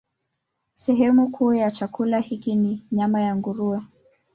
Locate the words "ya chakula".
1.53-2.19